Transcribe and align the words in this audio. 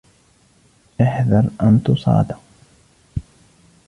احْذَرْ 1.01 1.49
أَنْ 1.61 1.79
تُصَادَ 1.83 2.31